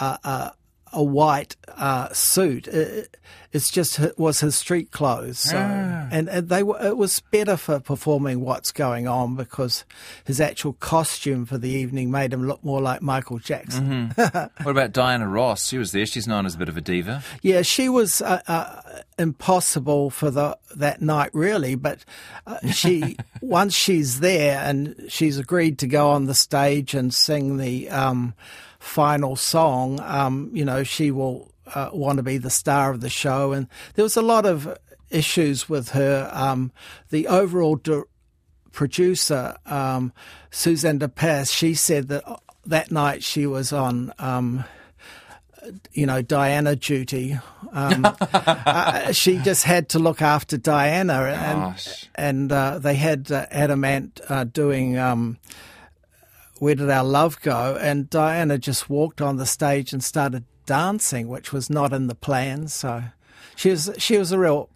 uh, 0.00 0.16
uh, 0.24 0.50
a 0.92 1.02
white 1.02 1.56
uh, 1.76 2.08
suit. 2.12 2.66
It, 2.68 3.16
it's 3.50 3.70
just 3.70 3.96
hi- 3.96 4.10
was 4.18 4.40
his 4.40 4.54
street 4.56 4.90
clothes, 4.90 5.38
so, 5.38 5.56
and, 5.56 6.28
and 6.28 6.48
they 6.50 6.62
were, 6.62 6.78
it 6.84 6.98
was 6.98 7.18
better 7.30 7.56
for 7.56 7.80
performing 7.80 8.40
what's 8.42 8.72
going 8.72 9.08
on 9.08 9.36
because 9.36 9.86
his 10.24 10.38
actual 10.38 10.74
costume 10.74 11.46
for 11.46 11.56
the 11.56 11.70
evening 11.70 12.10
made 12.10 12.32
him 12.32 12.46
look 12.46 12.62
more 12.62 12.82
like 12.82 13.00
Michael 13.00 13.38
Jackson. 13.38 14.12
What 14.18 14.66
about 14.66 14.92
Diana 14.92 15.26
Ross? 15.26 15.68
She 15.68 15.78
was 15.78 15.92
there. 15.92 16.04
She's 16.04 16.28
known 16.28 16.44
as 16.44 16.54
a 16.54 16.58
bit 16.58 16.68
of 16.68 16.76
a 16.76 16.80
diva. 16.82 17.22
Yeah, 17.40 17.62
she 17.62 17.88
was 17.88 18.20
uh, 18.20 18.42
uh, 18.46 18.82
impossible 19.18 20.10
for 20.10 20.30
the 20.30 20.58
that 20.76 21.00
night, 21.00 21.30
really. 21.32 21.74
But 21.74 22.04
uh, 22.46 22.70
she 22.70 23.16
once 23.40 23.74
she's 23.74 24.20
there 24.20 24.58
and 24.62 25.06
she's 25.08 25.38
agreed 25.38 25.78
to 25.78 25.86
go 25.86 26.10
on 26.10 26.26
the 26.26 26.34
stage 26.34 26.94
and 26.94 27.14
sing 27.14 27.56
the 27.56 27.88
um, 27.88 28.34
final 28.78 29.36
song, 29.36 30.00
um, 30.00 30.50
you 30.52 30.64
know, 30.64 30.82
she 30.82 31.10
will 31.10 31.52
uh, 31.74 31.90
want 31.92 32.16
to 32.18 32.22
be 32.22 32.38
the 32.38 32.50
star 32.50 32.90
of 32.90 33.00
the 33.00 33.10
show. 33.10 33.52
And 33.52 33.68
there 33.94 34.02
was 34.02 34.16
a 34.16 34.22
lot 34.22 34.46
of 34.46 34.76
issues 35.10 35.68
with 35.68 35.90
her. 35.90 36.30
Um, 36.32 36.72
the 37.10 37.26
overall. 37.26 37.76
Di- 37.76 38.02
producer 38.70 39.56
um, 39.66 40.12
Suzanne 40.52 40.98
de 40.98 41.08
Passe, 41.08 41.50
she 41.50 41.74
said 41.74 42.06
that 42.08 42.22
uh, 42.30 42.36
that 42.66 42.92
night 42.92 43.24
she 43.24 43.44
was 43.44 43.72
on 43.72 44.12
um, 44.20 44.62
you 45.92 46.06
know, 46.06 46.22
Diana 46.22 46.76
duty. 46.76 47.38
Um, 47.72 48.04
uh, 48.20 49.12
she 49.12 49.38
just 49.38 49.64
had 49.64 49.88
to 49.90 49.98
look 49.98 50.22
after 50.22 50.56
Diana, 50.56 51.24
and 51.24 51.60
Gosh. 51.60 52.08
and 52.14 52.52
uh, 52.52 52.78
they 52.78 52.94
had 52.94 53.30
uh, 53.30 53.46
Adam 53.50 53.84
Ant 53.84 54.20
uh, 54.28 54.44
doing 54.44 54.98
um, 54.98 55.38
"Where 56.60 56.74
Did 56.74 56.90
Our 56.90 57.04
Love 57.04 57.40
Go," 57.40 57.78
and 57.80 58.08
Diana 58.10 58.58
just 58.58 58.88
walked 58.90 59.20
on 59.20 59.36
the 59.36 59.46
stage 59.46 59.92
and 59.92 60.02
started 60.02 60.44
dancing, 60.66 61.28
which 61.28 61.52
was 61.52 61.70
not 61.70 61.92
in 61.92 62.06
the 62.08 62.14
plan. 62.14 62.68
So 62.68 63.04
she 63.56 63.70
was 63.70 63.90
she 63.98 64.18
was 64.18 64.32
a 64.32 64.38
real 64.38 64.68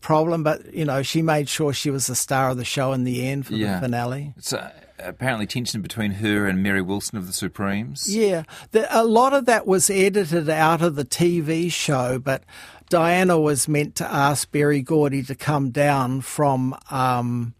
problem, 0.00 0.42
but 0.42 0.72
you 0.74 0.84
know, 0.84 1.02
she 1.02 1.20
made 1.22 1.48
sure 1.48 1.72
she 1.72 1.90
was 1.90 2.06
the 2.06 2.14
star 2.14 2.50
of 2.50 2.56
the 2.56 2.64
show 2.64 2.92
in 2.92 3.04
the 3.04 3.26
end 3.28 3.46
for 3.46 3.54
Yeah. 3.54 3.74
the 3.76 3.86
finale. 3.86 4.34
So 4.38 4.56
uh, 4.58 4.70
apparently 4.98 5.46
tension 5.46 5.82
between 5.82 6.12
her 6.12 6.46
and 6.46 6.62
Mary 6.62 6.80
Wilson 6.82 7.18
of 7.18 7.26
the 7.26 7.32
Supremes. 7.34 8.04
Yeah, 8.14 8.44
the, 8.72 8.86
a 8.94 9.04
lot 9.04 9.32
of 9.34 9.44
that 9.46 9.66
was 9.66 9.90
edited 9.90 10.48
out 10.48 10.80
of 10.82 10.94
the 10.94 11.04
TV 11.04 11.70
show, 11.70 12.18
but 12.18 12.44
Diana 12.88 13.38
was 13.38 13.68
meant 13.68 13.94
to 13.96 14.10
ask 14.10 14.50
Berry 14.50 14.80
Gordy 14.82 15.22
to 15.24 15.34
come 15.34 15.70
down 15.70 16.22
from 16.22 16.74
um, 16.90 17.54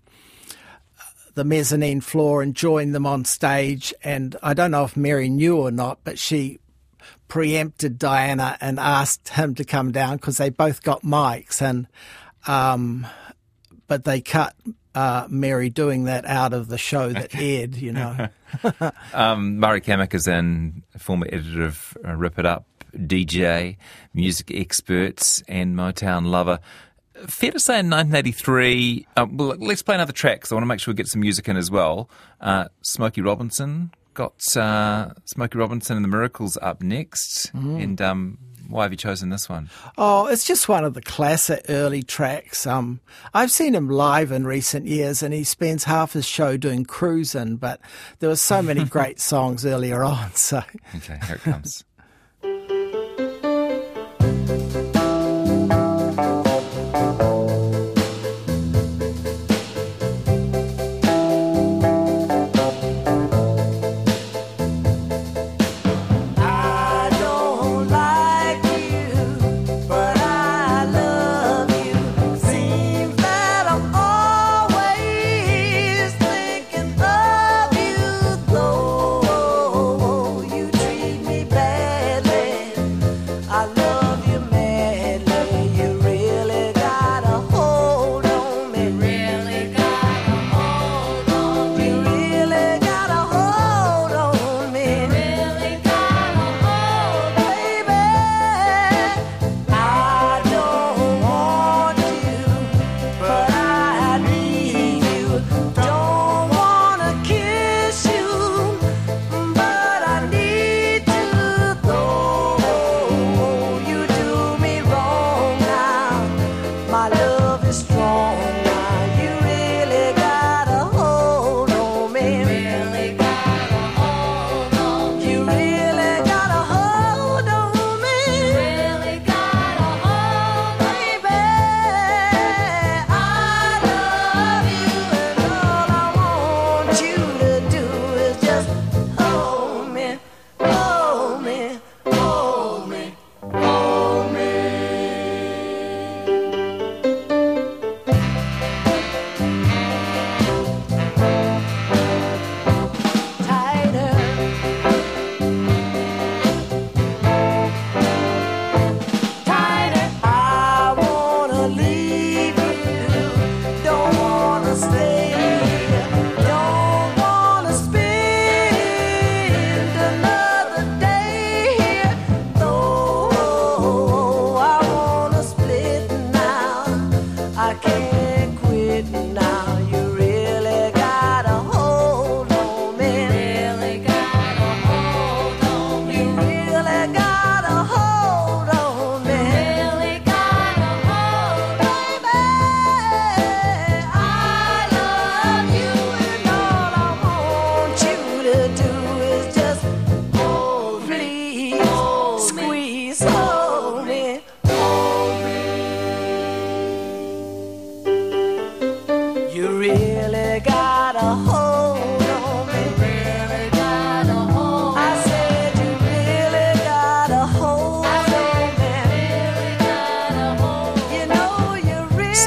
the 1.35 1.45
mezzanine 1.45 2.01
floor 2.01 2.43
and 2.43 2.55
join 2.55 2.93
them 2.93 3.07
on 3.07 3.25
stage. 3.25 3.95
And 4.03 4.37
I 4.43 4.55
don't 4.55 4.71
know 4.71 4.85
if 4.85 4.97
Mary 4.97 5.29
knew 5.29 5.57
or 5.57 5.71
not, 5.71 6.01
but 6.05 6.19
she 6.19 6.61
preempted 7.29 7.99
Diana 7.99 8.59
and 8.61 8.79
asked 8.79 9.31
him 9.31 9.55
to 9.55 9.65
come 9.65 9.93
down 9.93 10.17
because 10.17 10.37
they 10.37 10.51
both 10.51 10.83
got 10.83 11.03
mics 11.03 11.63
and 11.63 11.87
um, 12.47 13.07
but 13.87 14.05
they 14.05 14.21
cut 14.21 14.55
uh, 14.95 15.27
Mary 15.29 15.71
doing 15.71 16.05
that 16.05 16.25
out 16.25 16.53
of 16.53 16.69
the 16.69 16.79
show 16.79 17.11
that 17.13 17.35
aired, 17.35 17.77
you 17.77 17.93
know. 17.93 18.29
Um, 19.15 19.59
Murray 19.59 19.81
Cammick 19.81 20.13
is 20.13 20.27
in 20.27 20.83
former 20.99 21.27
editor 21.33 21.65
of 21.65 21.97
uh, 22.05 22.15
Rip 22.15 22.39
It 22.39 22.47
Up, 22.47 22.67
DJ, 22.97 23.77
music 24.13 24.51
experts, 24.53 25.43
and 25.47 25.77
Motown 25.77 26.27
lover. 26.27 26.59
Fair 27.29 27.51
to 27.53 27.61
say 27.61 27.79
in 27.81 27.91
1983, 27.91 29.07
uh, 29.17 29.27
well, 29.31 29.57
let's 29.59 29.83
play 29.83 29.95
another 29.95 30.13
track 30.13 30.39
because 30.39 30.53
I 30.53 30.55
want 30.55 30.63
to 30.63 30.67
make 30.69 30.81
sure 30.81 30.93
we 30.93 30.97
get 30.97 31.09
some 31.09 31.21
music 31.21 31.49
in 31.49 31.57
as 31.57 31.71
well. 31.71 32.09
Uh, 32.41 32.67
Smokey 32.83 33.21
Robinson 33.21 33.91
got 34.15 34.57
uh, 34.57 35.11
Smokey 35.25 35.59
Robinson 35.59 35.97
and 35.97 36.05
the 36.05 36.09
Miracles 36.09 36.59
up 36.61 36.83
next. 36.83 37.53
And 37.55 38.01
um, 38.01 38.39
why 38.69 38.85
have 38.85 38.93
you 38.93 38.97
chosen 38.97 39.31
this 39.31 39.49
one? 39.49 39.69
Oh, 39.99 40.27
it's 40.27 40.45
just 40.47 40.69
one 40.69 40.85
of 40.85 40.95
the 40.95 41.03
classic 41.03 41.65
early 41.69 42.03
tracks. 42.03 42.67
Um, 42.67 43.01
I've 43.35 43.51
seen 43.51 43.75
him 43.75 43.89
live 43.89 44.31
in 44.33 44.47
recent 44.47 44.87
years, 44.87 45.23
and 45.23 45.35
he 45.35 45.45
spends 45.45 45.85
half 45.85 46.13
his 46.13 46.27
show 46.27 46.57
doing 46.57 46.85
cruising. 46.85 47.57
But 47.57 47.81
there 48.21 48.29
were 48.29 48.37
so 48.37 48.63
many 48.63 48.85
great 48.97 49.21
songs 49.21 49.67
earlier 49.67 50.05
on. 50.05 50.35
So 50.35 50.63
Okay, 50.97 51.19
here 51.27 51.37
it 51.37 51.43
comes. 51.43 51.85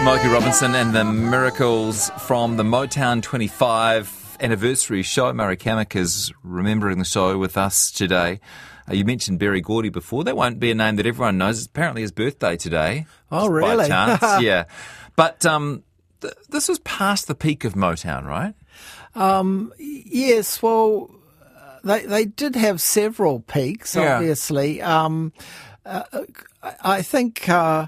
Smokey 0.04 0.28
Robinson 0.28 0.76
and 0.76 0.94
the 0.94 1.06
Miracles 1.06 2.10
from 2.20 2.58
the 2.58 2.64
Motown 2.64 3.22
25 3.22 4.38
anniversary 4.40 5.02
show. 5.02 5.32
Murray 5.32 5.56
Cammick 5.56 5.96
is 5.96 6.32
remembering 6.44 7.00
the 7.00 7.06
show 7.06 7.38
with 7.38 7.58
us 7.58 7.90
today. 7.92 8.40
Uh, 8.90 8.96
you 8.96 9.06
mentioned 9.06 9.40
Berry 9.40 9.62
Gordy 9.62 9.90
before. 9.90 10.24
That 10.24 10.36
won't 10.36 10.60
be 10.60 10.72
a 10.72 10.76
name 10.76 10.98
that 10.98 11.06
everyone 11.06 11.38
knows. 11.38 11.60
It's 11.60 11.68
apparently 11.68 12.02
his 12.02 12.12
birthday 12.12 12.58
today. 12.58 13.06
Oh, 13.32 13.48
really? 13.48 13.78
By 13.78 13.88
chance, 13.88 14.22
yeah. 14.44 14.66
But 15.16 15.46
um, 15.46 15.84
th- 16.22 16.34
this 16.50 16.68
was 16.68 16.80
past 16.80 17.28
the 17.28 17.36
peak 17.36 17.64
of 17.64 17.74
Motown, 17.74 18.26
right? 18.26 18.56
Yes, 19.16 20.62
well, 20.62 21.10
they 21.84 22.06
they 22.06 22.26
did 22.26 22.56
have 22.56 22.82
several 22.82 23.40
peaks, 23.42 23.96
Yeah. 23.96 24.16
obviously. 24.16 24.82
Um, 24.82 25.34
uh, 25.86 26.04
I 26.62 26.76
I 26.98 27.02
think 27.02 27.48
uh, 27.50 27.88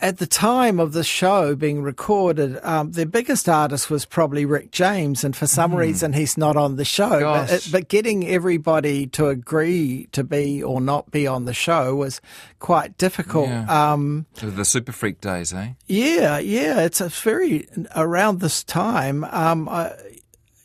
at 0.00 0.18
the 0.18 0.26
time 0.26 0.78
of 0.80 0.92
the 0.92 1.04
show 1.04 1.54
being 1.54 1.82
recorded, 1.82 2.58
um, 2.62 2.92
their 2.92 3.06
biggest 3.06 3.48
artist 3.48 3.90
was 3.90 4.04
probably 4.04 4.44
Rick 4.44 4.70
James, 4.70 5.24
and 5.24 5.36
for 5.36 5.46
some 5.46 5.74
reason 5.74 6.12
he's 6.12 6.36
not 6.36 6.56
on 6.56 6.76
the 6.76 6.84
show. 6.84 7.20
But. 7.20 7.50
It, 7.50 7.68
but 7.70 7.88
getting 7.88 8.26
everybody 8.26 9.06
to 9.08 9.28
agree 9.28 10.08
to 10.12 10.24
be 10.24 10.62
or 10.62 10.80
not 10.80 11.10
be 11.10 11.26
on 11.26 11.44
the 11.44 11.54
show 11.54 11.96
was 11.96 12.20
quite 12.58 12.96
difficult. 12.98 13.48
Yeah. 13.48 13.92
Um, 13.92 14.26
The 14.34 14.64
Super 14.64 14.92
Freak 14.92 15.20
days, 15.20 15.52
eh? 15.52 15.70
yeah, 15.86 16.38
yeah, 16.38 16.80
it's 16.80 17.00
a 17.00 17.08
very 17.08 17.68
around 17.94 18.40
this 18.40 18.64
time. 18.64 19.24
Um, 19.24 19.68
I, 19.68 19.92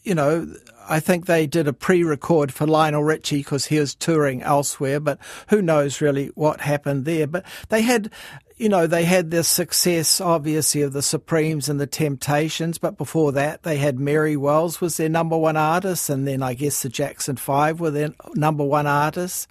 you 0.03 0.15
know, 0.15 0.53
I 0.87 0.99
think 0.99 1.25
they 1.25 1.47
did 1.47 1.67
a 1.67 1.73
pre-record 1.73 2.53
for 2.53 2.67
Lionel 2.67 3.03
Richie 3.03 3.37
because 3.37 3.67
he 3.67 3.79
was 3.79 3.95
touring 3.95 4.41
elsewhere, 4.43 4.99
but 4.99 5.17
who 5.47 5.61
knows 5.61 6.01
really 6.01 6.27
what 6.35 6.61
happened 6.61 7.05
there. 7.05 7.27
But 7.27 7.45
they 7.69 7.81
had, 7.81 8.09
you 8.63 8.69
know, 8.69 8.87
they 8.87 9.03
had 9.03 9.29
the 9.29 9.43
success 9.43 10.21
obviously 10.21 10.83
of 10.83 10.93
the 10.93 11.01
Supremes 11.01 11.67
and 11.67 11.81
the 11.81 11.85
Temptations, 11.85 12.77
but 12.77 12.97
before 12.97 13.33
that 13.33 13.63
they 13.63 13.75
had 13.75 13.99
Mary 13.99 14.37
Wells 14.37 14.79
was 14.79 14.95
their 14.95 15.09
number 15.09 15.37
one 15.37 15.57
artist, 15.57 16.09
and 16.09 16.25
then 16.25 16.41
I 16.41 16.53
guess 16.53 16.81
the 16.81 16.87
Jackson 16.87 17.35
Five 17.35 17.81
were 17.81 17.91
their 17.91 18.13
number 18.35 18.63
one 18.63 18.87
artists. 18.87 19.49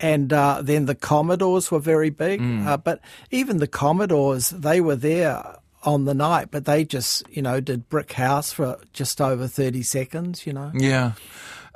And 0.00 0.32
uh, 0.32 0.62
then 0.62 0.86
the 0.86 0.94
Commodores 0.94 1.70
were 1.70 1.78
very 1.78 2.08
big, 2.08 2.40
uh, 2.40 2.78
but 2.78 3.00
even 3.30 3.58
the 3.58 3.66
Commodores, 3.66 4.48
they 4.50 4.80
were 4.80 4.96
there 4.96 5.42
on 5.82 6.06
the 6.06 6.14
night, 6.14 6.48
but 6.50 6.64
they 6.64 6.84
just, 6.84 7.24
you 7.28 7.42
know, 7.42 7.60
did 7.60 7.90
Brick 7.90 8.12
House 8.12 8.52
for 8.52 8.78
just 8.94 9.20
over 9.20 9.46
30 9.46 9.82
seconds, 9.82 10.46
you 10.46 10.54
know. 10.54 10.70
Yeah. 10.74 11.12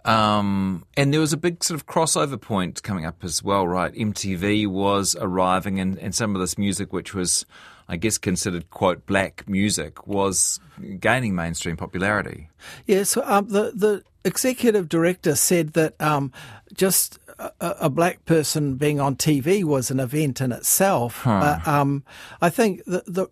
Um, 0.04 0.84
and 0.96 1.12
there 1.12 1.20
was 1.20 1.32
a 1.32 1.36
big 1.36 1.62
sort 1.62 1.80
of 1.80 1.86
crossover 1.86 2.40
point 2.40 2.82
coming 2.82 3.04
up 3.04 3.22
as 3.22 3.42
well, 3.42 3.66
right? 3.66 3.92
MTV 3.92 4.66
was 4.66 5.16
arriving, 5.20 5.80
and, 5.80 5.98
and 5.98 6.14
some 6.14 6.34
of 6.34 6.40
this 6.40 6.56
music, 6.56 6.92
which 6.92 7.14
was, 7.14 7.44
I 7.88 7.96
guess, 7.96 8.18
considered, 8.18 8.70
quote, 8.70 9.06
black 9.06 9.48
music, 9.48 10.06
was 10.06 10.60
gaining 10.98 11.34
mainstream 11.34 11.76
popularity. 11.76 12.48
Yeah, 12.86 13.02
so 13.02 13.22
um, 13.26 13.48
the, 13.48 13.72
the 13.74 14.02
executive 14.24 14.88
director 14.88 15.34
said 15.34 15.74
that 15.74 16.00
um, 16.00 16.32
just 16.74 17.18
a, 17.38 17.52
a 17.60 17.90
black 17.90 18.24
person 18.24 18.76
being 18.76 19.00
on 19.00 19.16
TV 19.16 19.64
was 19.64 19.90
an 19.90 20.00
event 20.00 20.40
in 20.40 20.52
itself. 20.52 21.22
But 21.24 21.66
um, 21.66 22.04
I 22.40 22.50
think 22.50 22.84
the, 22.84 23.02
the 23.06 23.28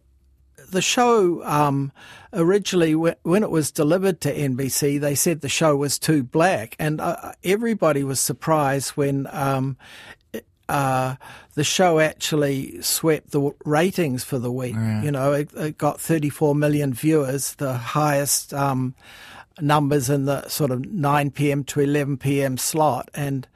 the 0.70 0.83
show 0.83 1.44
um, 1.44 1.92
originally, 2.33 2.94
when 2.94 3.42
it 3.42 3.50
was 3.50 3.70
delivered 3.70 4.20
to 4.22 4.35
NBC, 4.35 5.00
they 5.00 5.14
said 5.14 5.40
the 5.40 5.48
show 5.48 5.76
was 5.76 5.98
too 5.98 6.22
black, 6.22 6.76
and 6.78 7.00
uh, 7.00 7.33
everybody 7.44 8.04
was 8.04 8.20
surprised 8.20 8.90
when 8.90 9.26
um, 9.31 9.76
uh, 10.68 11.16
the 11.54 11.64
show 11.64 11.98
actually 11.98 12.81
swept 12.83 13.31
the 13.31 13.52
ratings 13.64 14.24
for 14.24 14.38
the 14.38 14.52
week. 14.52 14.74
You 15.04 15.11
know, 15.11 15.33
it, 15.33 15.50
it 15.54 15.78
got 15.78 16.00
34 16.00 16.54
million 16.54 16.92
viewers, 16.92 17.54
the 17.54 17.72
highest 17.74 18.52
um, 18.52 18.94
numbers 19.61 20.11
in 20.11 20.26
the 20.26 20.46
sort 20.48 20.70
of 20.70 20.85
9 20.85 21.31
p.m. 21.31 21.64
to 21.64 21.81
11 21.81 22.18
p.m. 22.18 22.59
slot, 22.59 23.09
and 23.14 23.48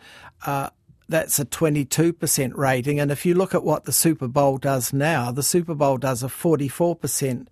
uh, 0.46 0.70
that's 1.12 1.38
a 1.38 1.44
22% 1.44 2.56
rating. 2.56 2.98
And 2.98 3.10
if 3.10 3.24
you 3.26 3.34
look 3.34 3.54
at 3.54 3.62
what 3.62 3.84
the 3.84 3.92
Super 3.92 4.26
Bowl 4.26 4.56
does 4.56 4.92
now, 4.92 5.30
the 5.30 5.42
Super 5.42 5.74
Bowl 5.74 5.98
does 5.98 6.22
a 6.22 6.28
44% 6.28 7.46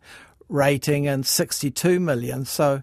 rating 0.49 1.07
and 1.07 1.25
62 1.25 2.01
million. 2.01 2.44
So, 2.46 2.83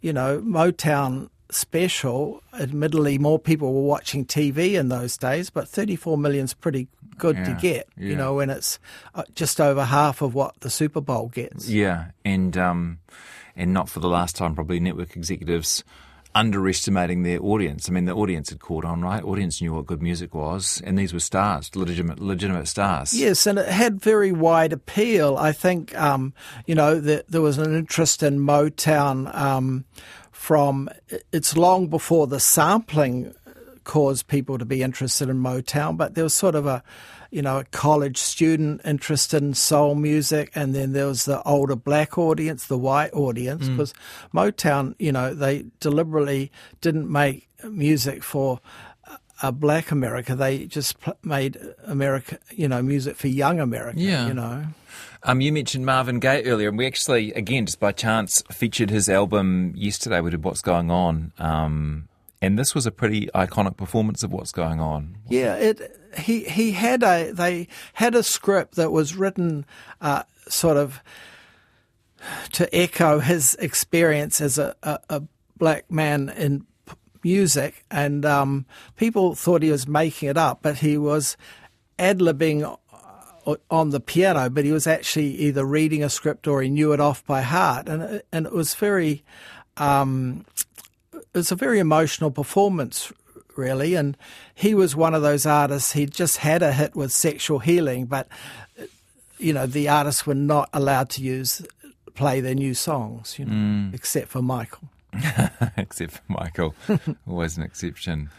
you 0.00 0.12
know, 0.12 0.40
Motown 0.40 1.30
special, 1.50 2.42
admittedly, 2.58 3.18
more 3.18 3.38
people 3.38 3.72
were 3.72 3.88
watching 3.88 4.24
TV 4.24 4.72
in 4.72 4.88
those 4.88 5.16
days, 5.16 5.48
but 5.48 5.68
34 5.68 6.18
million's 6.18 6.54
pretty 6.54 6.88
good 7.18 7.36
to 7.36 7.56
get, 7.60 7.88
yeah. 7.96 8.08
you 8.08 8.16
know, 8.16 8.34
when 8.34 8.50
it's 8.50 8.78
uh, 9.14 9.22
just 9.34 9.60
over 9.60 9.84
half 9.84 10.22
of 10.22 10.34
what 10.34 10.58
the 10.60 10.70
Super 10.70 11.00
Bowl 11.00 11.28
gets. 11.28 11.68
Yeah, 11.68 12.10
and 12.24 12.58
um, 12.58 12.98
and 13.54 13.72
not 13.72 13.88
for 13.88 14.00
the 14.00 14.08
last 14.08 14.36
time, 14.36 14.54
probably 14.54 14.80
network 14.80 15.16
executives 15.16 15.82
underestimating 16.36 17.22
their 17.22 17.42
audience. 17.42 17.88
I 17.88 17.92
mean, 17.92 18.04
the 18.04 18.14
audience 18.14 18.50
had 18.50 18.60
caught 18.60 18.84
on, 18.84 19.00
right? 19.00 19.24
Audience 19.24 19.62
knew 19.62 19.72
what 19.72 19.86
good 19.86 20.02
music 20.02 20.34
was, 20.34 20.82
and 20.84 20.98
these 20.98 21.14
were 21.14 21.20
stars, 21.20 21.74
legitimate, 21.74 22.20
legitimate 22.20 22.68
stars. 22.68 23.14
Yes, 23.14 23.46
and 23.46 23.58
it 23.58 23.68
had 23.68 23.98
very 23.98 24.32
wide 24.32 24.74
appeal. 24.74 25.38
I 25.38 25.52
think, 25.52 25.96
um, 25.98 26.34
you 26.66 26.74
know, 26.74 27.00
there, 27.00 27.22
there 27.26 27.40
was 27.40 27.56
an 27.56 27.74
interest 27.74 28.22
in 28.22 28.38
Motown 28.38 29.34
um, 29.34 29.86
from, 30.30 30.90
it's 31.32 31.56
long 31.56 31.86
before 31.88 32.26
the 32.26 32.38
sampling 32.38 33.34
caused 33.84 34.26
people 34.26 34.58
to 34.58 34.66
be 34.66 34.82
interested 34.82 35.30
in 35.30 35.38
Motown, 35.38 35.96
but 35.96 36.16
there 36.16 36.24
was 36.24 36.34
sort 36.34 36.54
of 36.54 36.66
a, 36.66 36.82
you 37.36 37.42
know, 37.42 37.58
a 37.58 37.64
college 37.64 38.16
student 38.16 38.80
interested 38.82 39.42
in 39.42 39.52
soul 39.52 39.94
music, 39.94 40.50
and 40.54 40.74
then 40.74 40.92
there 40.92 41.06
was 41.06 41.26
the 41.26 41.42
older 41.42 41.76
black 41.76 42.16
audience, 42.16 42.66
the 42.66 42.78
white 42.78 43.12
audience, 43.12 43.68
because 43.68 43.92
Motown, 44.32 44.94
you 44.98 45.12
know, 45.12 45.34
they 45.34 45.66
deliberately 45.78 46.50
didn't 46.80 47.12
make 47.12 47.46
music 47.62 48.22
for 48.22 48.60
a 49.42 49.52
black 49.52 49.90
America. 49.90 50.34
They 50.34 50.64
just 50.64 50.98
pl- 51.00 51.18
made 51.22 51.58
America, 51.84 52.38
you 52.52 52.68
know, 52.68 52.80
music 52.80 53.16
for 53.16 53.28
young 53.28 53.60
America. 53.60 54.00
Yeah. 54.00 54.28
you 54.28 54.32
know. 54.32 54.64
Um, 55.22 55.42
you 55.42 55.52
mentioned 55.52 55.84
Marvin 55.84 56.20
Gaye 56.20 56.42
earlier, 56.44 56.70
and 56.70 56.78
we 56.78 56.86
actually, 56.86 57.34
again, 57.34 57.66
just 57.66 57.80
by 57.80 57.92
chance, 57.92 58.42
featured 58.50 58.88
his 58.88 59.10
album 59.10 59.74
yesterday. 59.76 60.22
We 60.22 60.30
did 60.30 60.42
What's 60.42 60.62
Going 60.62 60.90
On. 60.90 61.32
Um, 61.38 62.08
and 62.42 62.58
this 62.58 62.74
was 62.74 62.86
a 62.86 62.90
pretty 62.90 63.26
iconic 63.34 63.76
performance 63.76 64.22
of 64.22 64.32
What's 64.32 64.52
Going 64.52 64.80
On. 64.80 65.16
Yeah, 65.28 65.56
it. 65.56 65.98
He 66.18 66.44
he 66.44 66.72
had 66.72 67.02
a 67.02 67.30
they 67.32 67.68
had 67.94 68.14
a 68.14 68.22
script 68.22 68.76
that 68.76 68.90
was 68.92 69.16
written, 69.16 69.66
uh, 70.00 70.22
sort 70.48 70.76
of, 70.76 71.00
to 72.52 72.74
echo 72.74 73.18
his 73.20 73.54
experience 73.56 74.40
as 74.40 74.58
a, 74.58 74.74
a, 74.82 74.98
a 75.10 75.22
black 75.56 75.90
man 75.90 76.28
in 76.30 76.66
music, 77.22 77.84
and 77.90 78.24
um, 78.24 78.66
people 78.96 79.34
thought 79.34 79.62
he 79.62 79.70
was 79.70 79.86
making 79.86 80.28
it 80.28 80.36
up, 80.36 80.60
but 80.62 80.76
he 80.76 80.96
was 80.96 81.36
ad 81.98 82.18
libbing 82.20 82.78
on 83.70 83.90
the 83.90 84.00
piano, 84.00 84.50
but 84.50 84.64
he 84.64 84.72
was 84.72 84.86
actually 84.86 85.28
either 85.36 85.64
reading 85.64 86.02
a 86.02 86.08
script 86.10 86.46
or 86.48 86.62
he 86.62 86.68
knew 86.68 86.92
it 86.92 87.00
off 87.00 87.24
by 87.26 87.42
heart, 87.42 87.88
and 87.88 88.02
it- 88.02 88.26
and 88.32 88.46
it 88.46 88.52
was 88.52 88.74
very. 88.74 89.22
Um, 89.78 90.46
was 91.36 91.52
a 91.52 91.56
very 91.56 91.78
emotional 91.78 92.30
performance, 92.32 93.12
really. 93.56 93.94
And 93.94 94.16
he 94.54 94.74
was 94.74 94.96
one 94.96 95.14
of 95.14 95.22
those 95.22 95.46
artists. 95.46 95.92
He 95.92 96.06
just 96.06 96.38
had 96.38 96.62
a 96.62 96.72
hit 96.72 96.96
with 96.96 97.12
"Sexual 97.12 97.60
Healing," 97.60 98.06
but 98.06 98.26
you 99.38 99.52
know 99.52 99.66
the 99.66 99.88
artists 99.88 100.26
were 100.26 100.34
not 100.34 100.68
allowed 100.72 101.10
to 101.10 101.22
use 101.22 101.64
play 102.14 102.40
their 102.40 102.54
new 102.54 102.74
songs, 102.74 103.38
you 103.38 103.44
know, 103.44 103.90
except 103.92 104.28
for 104.28 104.42
Michael. 104.42 104.88
except 105.76 106.12
for 106.12 106.22
Michael. 106.28 106.74
Always 107.28 107.56
an 107.56 107.62
exception. 107.62 108.30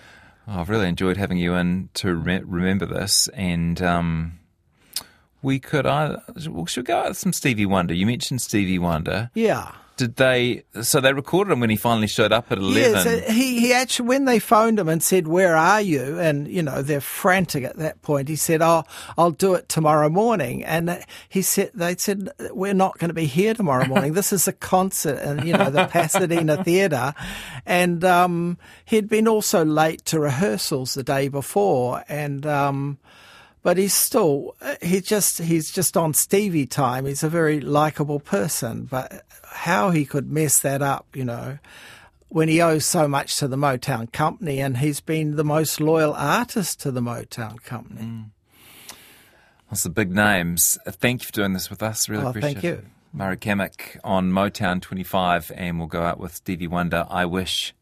Oh, 0.48 0.60
I've 0.60 0.70
really 0.70 0.88
enjoyed 0.88 1.18
having 1.18 1.38
you 1.38 1.56
in 1.56 1.90
to 1.96 2.14
re- 2.16 2.42
remember 2.44 2.86
this. 2.86 3.28
And 3.30 3.82
um, 3.82 4.40
we 5.42 5.60
could, 5.60 5.86
uh, 5.86 6.18
well, 6.48 6.66
should 6.66 6.84
we 6.84 6.88
go 6.88 6.98
out 7.00 7.10
with 7.10 7.18
some 7.18 7.34
Stevie 7.34 7.66
Wonder. 7.66 7.94
You 7.94 8.06
mentioned 8.06 8.42
Stevie 8.42 8.80
Wonder. 8.80 9.30
Yeah. 9.34 9.72
Did 9.98 10.16
they, 10.16 10.64
so 10.82 11.02
they 11.02 11.12
recorded 11.12 11.52
him 11.52 11.60
when 11.60 11.72
he 11.72 11.76
finally 11.76 12.08
showed 12.08 12.32
up 12.32 12.52
at 12.52 12.60
11. 12.60 12.78
Yes, 12.78 13.06
uh, 13.06 13.32
he, 13.32 13.60
he 13.60 13.74
actually, 13.74 14.08
when 14.08 14.26
they 14.26 14.38
phoned 14.38 14.80
him 14.80 14.88
and 14.88 15.02
said, 15.02 15.28
Where 15.28 15.56
are 15.56 15.82
you? 15.82 16.20
And, 16.20 16.48
you 16.48 16.62
know, 16.62 16.84
they're 16.84 17.02
frantic 17.02 17.64
at 17.64 17.78
that 17.78 18.04
point. 18.04 18.30
He 18.30 18.36
said, 18.36 18.62
Oh, 18.62 18.84
I'll 19.18 19.32
do 19.32 19.56
it 19.56 19.68
tomorrow 19.68 20.08
morning. 20.08 20.64
And 20.64 20.92
uh, 20.92 21.00
he 21.28 21.42
said, 21.42 21.72
They 21.74 21.96
said, 21.96 22.30
We're 22.52 22.76
not 22.76 23.00
going 23.00 23.10
to 23.10 23.16
be 23.16 23.26
here 23.26 23.56
tomorrow 23.56 23.88
morning. 23.90 24.14
This 24.14 24.32
is 24.32 24.48
a 24.48 24.54
concert 24.54 25.18
and 25.18 25.44
you 25.44 25.54
know, 25.54 25.72
the 25.72 25.88
Pasadena 25.88 26.64
Theatre. 26.64 27.16
And 27.66 28.06
um, 28.06 28.60
he'd 28.86 29.10
been 29.10 29.28
also 29.28 29.66
late 29.66 30.06
to 30.06 30.20
rehearsals 30.20 30.94
the 30.94 31.04
day 31.04 31.28
before. 31.28 32.04
And, 32.08 32.46
um, 32.46 33.00
but 33.68 33.76
he's 33.76 33.94
still 33.94 34.56
he 34.82 35.02
just 35.02 35.40
he's 35.40 35.70
just 35.70 35.98
on 35.98 36.14
Stevie 36.14 36.66
time. 36.66 37.06
He's 37.06 37.22
a 37.22 37.28
very 37.28 37.60
likable 37.60 38.22
person, 38.22 38.86
but 38.86 39.26
how 39.44 39.90
he 39.90 40.06
could 40.06 40.32
mess 40.32 40.62
that 40.62 40.82
up, 40.82 41.06
you 41.14 41.26
know, 41.26 41.58
when 42.30 42.48
he 42.48 42.62
owes 42.62 42.86
so 42.86 43.10
much 43.10 43.36
to 43.40 43.48
the 43.50 43.58
Motown 43.58 44.10
Company, 44.14 44.62
and 44.62 44.78
he's 44.78 45.02
been 45.02 45.36
the 45.36 45.44
most 45.44 45.82
loyal 45.82 46.14
artist 46.14 46.80
to 46.84 46.92
the 46.92 47.02
Motown 47.02 47.62
Company. 47.62 48.04
Mm. 48.04 48.30
That's 49.70 49.84
the 49.84 49.90
big 49.90 50.16
names. 50.16 50.78
Thank 50.88 51.24
you 51.24 51.26
for 51.26 51.34
doing 51.34 51.52
this 51.52 51.70
with 51.70 51.84
us. 51.84 52.08
Really 52.08 52.24
oh, 52.24 52.30
appreciate 52.30 52.54
thank 52.54 52.64
you. 52.64 52.86
Murray 53.12 53.36
Cammick 53.36 54.00
on 54.02 54.32
Motown 54.32 54.82
25, 54.82 55.52
and 55.54 55.78
we'll 55.78 55.90
go 55.90 56.04
out 56.04 56.22
with 56.22 56.34
Stevie 56.34 56.68
Wonder. 56.68 57.06
I 57.10 57.26
wish. 57.26 57.74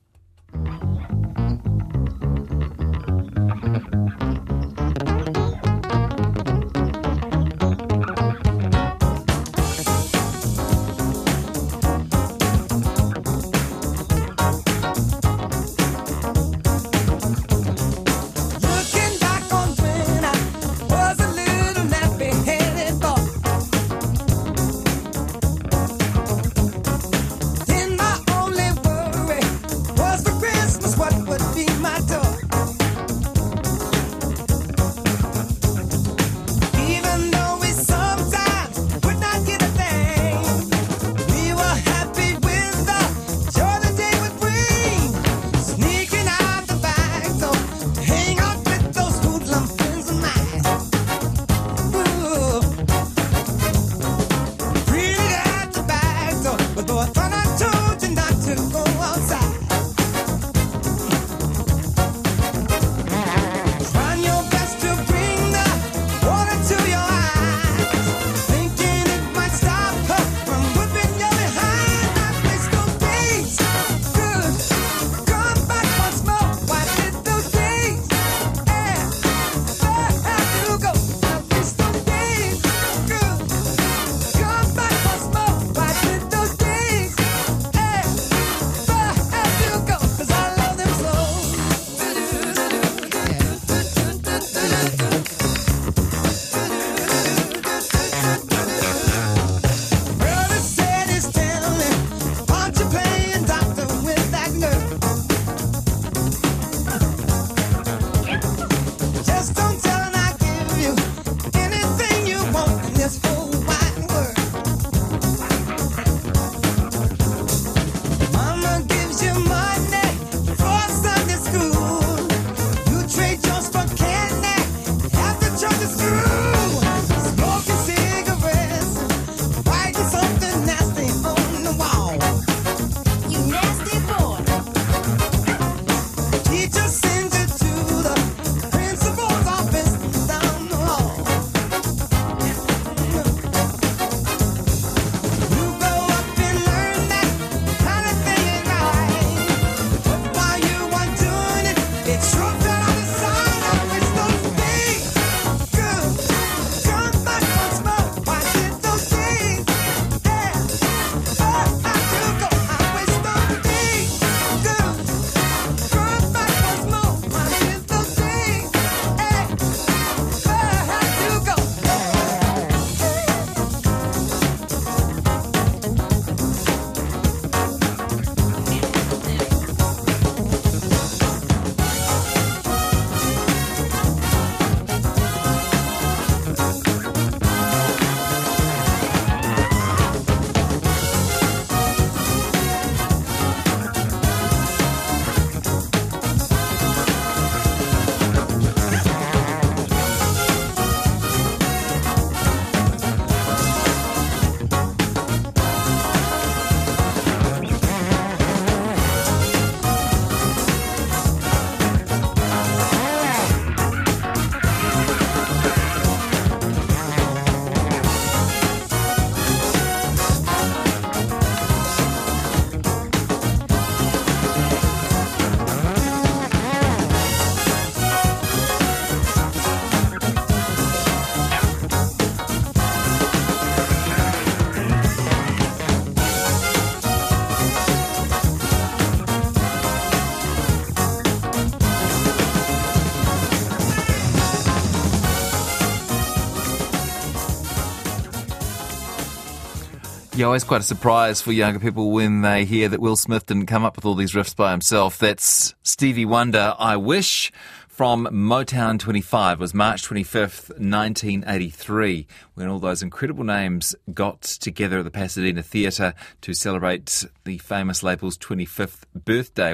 always 250.45 250.63
quite 250.63 250.81
a 250.81 250.83
surprise 250.83 251.41
for 251.41 251.51
younger 251.51 251.79
people 251.79 252.11
when 252.11 252.41
they 252.41 252.65
hear 252.65 252.87
that 252.87 253.01
Will 253.01 253.15
Smith 253.15 253.47
didn't 253.47 253.65
come 253.65 253.83
up 253.83 253.95
with 253.95 254.05
all 254.05 254.13
these 254.13 254.33
riffs 254.33 254.55
by 254.55 254.71
himself. 254.71 255.17
That's 255.17 255.73
Stevie 255.81 256.25
Wonder, 256.25 256.75
I 256.77 256.97
Wish, 256.97 257.51
from 257.87 258.27
Motown 258.27 258.99
25. 258.99 259.57
It 259.57 259.61
was 259.61 259.73
March 259.73 260.03
25th, 260.07 260.69
1983, 260.71 262.27
when 262.53 262.67
all 262.67 262.79
those 262.79 263.01
incredible 263.01 263.43
names 263.43 263.95
got 264.13 264.41
together 264.41 264.99
at 264.99 265.05
the 265.05 265.11
Pasadena 265.11 265.63
Theatre 265.63 266.13
to 266.41 266.53
celebrate 266.53 267.25
the 267.45 267.57
famous 267.57 268.03
label's 268.03 268.37
25th 268.37 269.03
birthday. 269.15 269.73